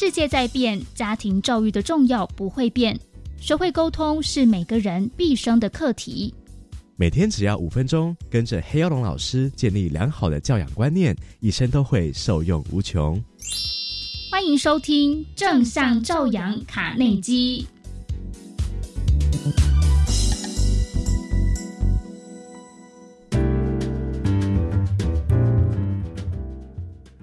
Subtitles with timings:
[0.00, 2.96] 世界在变，家庭教育的重要不会变。
[3.40, 6.32] 学会沟通是每个人毕生的课题。
[6.94, 13.20] 每天只要五分钟，跟着黑曜龙老师建立良好的教养观念，一生都会受用无穷。
[14.30, 17.66] 欢迎收听正向教养卡内基。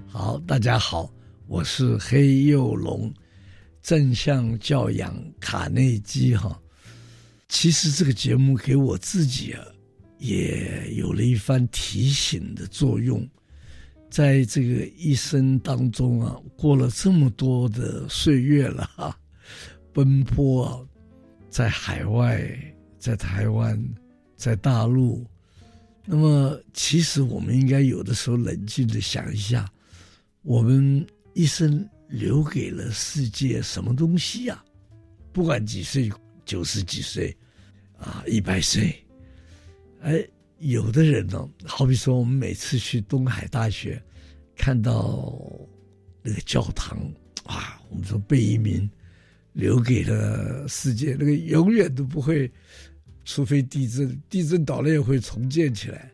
[0.10, 1.10] 好，大家好，
[1.48, 3.14] 我是黑幼龙。
[3.82, 6.60] 正向教养卡内基哈，
[7.48, 9.64] 其实这个节目给我自己啊，
[10.18, 13.24] 也有了一番提醒的作用。
[14.10, 19.16] 在这个一生当中啊，过了这么多的岁月了哈，
[19.94, 20.82] 奔波啊，
[21.52, 22.44] 在海外，
[22.98, 23.80] 在台湾，
[24.36, 25.24] 在大陆，
[26.06, 29.70] 那么其实我们应该有的时候冷静的想一下，
[30.42, 31.06] 我们
[31.36, 31.88] 一生。
[32.08, 34.64] 留给了世界什么东西呀？
[35.34, 36.08] 不管几岁，
[36.46, 37.36] 九十几岁，
[37.98, 38.96] 啊，一百岁，
[40.02, 40.24] 哎，
[40.60, 44.02] 有的人呢，好比说我们每次去东海大学，
[44.56, 45.36] 看到
[46.22, 46.96] 那个教堂，
[47.44, 48.88] 啊，我们说贝聿铭
[49.52, 52.50] 留给了世界那个永远都不会，
[53.26, 56.12] 除非地震，地震倒了也会重建起来，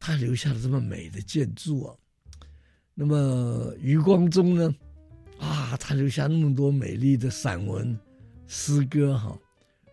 [0.00, 1.94] 他留下了这么美的建筑啊。
[2.94, 4.74] 那么余光中呢？
[5.38, 7.98] 啊，他留下那么多美丽的散文、
[8.46, 9.36] 诗歌，哈！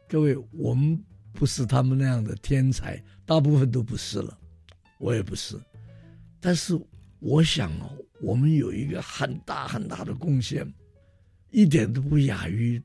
[0.08, 1.02] 各位，我们
[1.34, 4.38] 不是他们那样的天才，大部分都不是了，
[5.00, 5.60] 我也不是。
[6.40, 6.80] 但是
[7.20, 7.90] 我想哦，
[8.22, 10.72] 我们有一个很大很大的贡献，
[11.52, 12.82] 一点都不亚于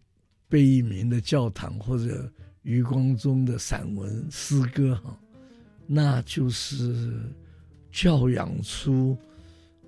[0.48, 5.18] 贝聿铭的教堂或者余光中的散文、诗歌，哈，
[5.86, 7.12] 那就是
[7.90, 9.16] 教养出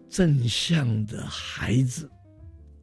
[0.08, 2.10] 正向的孩子。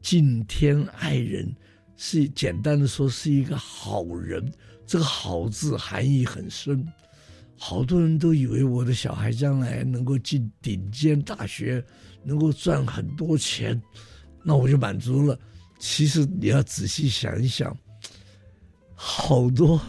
[0.01, 1.49] 敬天爱人，
[1.95, 4.51] 是简单的说是一个好人。
[4.85, 6.85] 这个“好”字含义很深，
[7.57, 11.83] 好多人都以为我的小孩将来能够进顶尖大学，
[12.21, 13.81] 能够赚很多钱，
[14.43, 15.39] 那我就满足了。
[15.79, 17.75] 其实你要仔细想一想，
[18.93, 19.79] 好多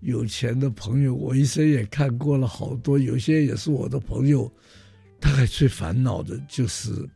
[0.00, 4.52] 有钱的朋友，我一生也看过了好多，有些也是我的朋友，
[5.20, 7.08] 大概最烦恼的就是。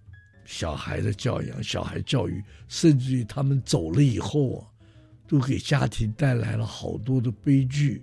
[0.47, 4.69] 小孩的教养、小孩教育，甚至于他们走了以后啊，
[5.27, 8.03] 都给家庭带来了好多的悲剧。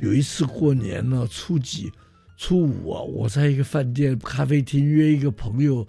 [0.00, 1.92] 有一次过年呢，初几、
[2.38, 5.86] 初五啊，我在一个饭店咖啡厅约一个朋友，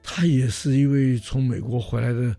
[0.00, 2.36] 他也是一位从美国回来的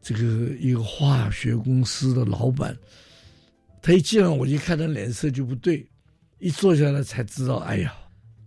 [0.00, 2.76] 这个一个化学公司的老板。
[3.80, 5.88] 他一进来，我一看他脸色就不对，
[6.38, 7.94] 一坐下来才知道，哎呀，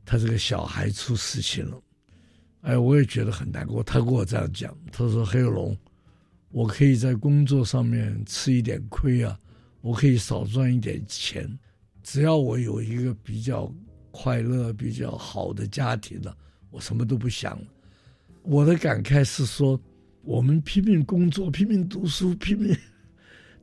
[0.06, 1.82] 他这个小孩出事情了，
[2.62, 3.82] 哎，我也觉得很难过。
[3.82, 5.76] 他跟我这样讲，他说：“黑龙，
[6.50, 9.40] 我可以在工作上面吃一点亏啊，
[9.80, 11.50] 我可以少赚一点钱，
[12.04, 13.74] 只要我有一个比较
[14.12, 16.36] 快乐、比较好的家庭了，
[16.70, 17.58] 我什么都不想。”
[18.44, 19.80] 我的感慨是说，
[20.24, 22.76] 我们拼命工作、拼命读书、拼命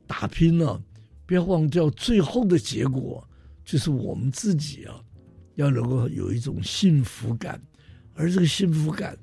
[0.05, 0.81] 打拼了。
[1.25, 3.23] 不要忘掉，最后的结果
[3.63, 4.99] 就是我们自己啊，
[5.55, 7.61] 要能够有一种幸福感，
[8.15, 9.15] 而这个幸福感，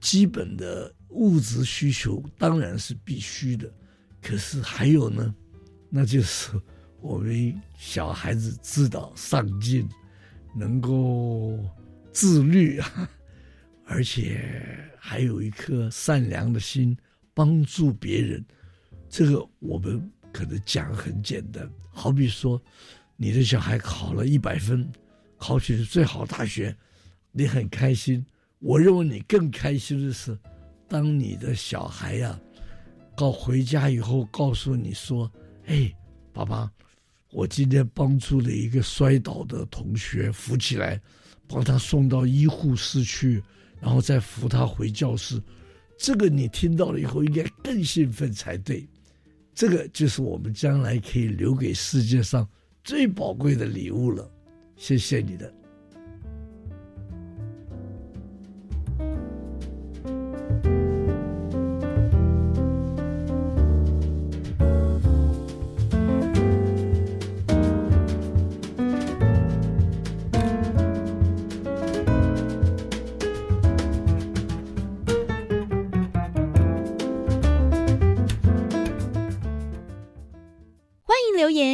[0.00, 3.72] 基本的物质需求当然是必须的，
[4.20, 5.32] 可是还有呢，
[5.88, 6.50] 那就是
[7.00, 9.88] 我们小孩子知道上进，
[10.52, 11.60] 能够
[12.12, 13.08] 自律啊，
[13.86, 14.44] 而且
[14.98, 16.94] 还有一颗善良的心，
[17.32, 18.44] 帮助别人，
[19.08, 20.12] 这个我们。
[20.32, 22.62] 可能讲很简单，好比说，
[23.16, 24.86] 你的小孩考了一百分，
[25.38, 26.76] 考取了最好大学，
[27.32, 28.22] 你很开心。
[28.58, 30.38] 我认为你更开心的是，
[30.86, 32.38] 当你的小孩呀、
[33.16, 35.32] 告回家以后告诉你说
[35.64, 35.90] ：“哎，
[36.34, 36.70] 爸爸，
[37.32, 41.00] 我今天帮助了一个摔倒的同学扶起来，
[41.48, 43.42] 帮他送到医护室去，
[43.80, 45.42] 然后再扶他回教室。”
[45.98, 48.86] 这个你听到了以后应该更兴奋才对。
[49.54, 52.46] 这个就是我们将来可以留给世界上
[52.84, 54.30] 最宝贵的礼物了，
[54.76, 55.50] 谢谢你的。